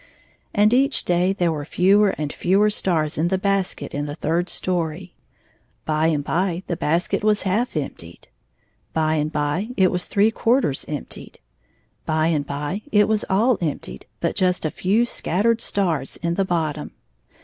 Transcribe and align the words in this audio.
And 0.51 0.73
each 0.73 1.05
day 1.05 1.31
there 1.31 1.51
were 1.51 1.63
fewer 1.63 2.15
and 2.17 2.33
fewer 2.33 2.71
stars 2.71 3.19
in 3.19 3.27
the 3.27 3.37
basket 3.37 3.93
in 3.93 4.07
the 4.07 4.15
third 4.15 4.49
story. 4.49 5.13
By 5.85 6.07
and 6.07 6.23
by 6.23 6.63
the 6.65 6.75
basket 6.75 7.23
was 7.23 7.43
half 7.43 7.77
emptied. 7.77 8.27
By 8.93 9.13
and 9.17 9.31
by 9.31 9.69
it 9.77 9.91
was 9.91 10.05
three 10.05 10.31
quarters 10.31 10.85
emptied. 10.87 11.37
By 12.07 12.29
and 12.29 12.47
by 12.47 12.81
it 12.91 13.07
was 13.07 13.25
all 13.29 13.59
emptied 13.61 14.07
but 14.21 14.35
just 14.35 14.65
a 14.65 14.71
few 14.71 15.05
scattered 15.05 15.61
stars 15.61 16.17
in 16.23 16.33
the 16.33 16.45
bottom. 16.45 16.93